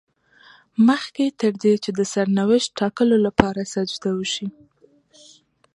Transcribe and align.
مخکې 0.87 1.25
تر 1.39 1.53
دې 1.63 1.73
چې 1.83 1.89
د 1.99 2.01
سرنوشت 2.13 2.69
ټاکلو 2.79 3.15
لپاره 3.25 3.61
سجده 3.73 4.11
وشي. 4.17 4.47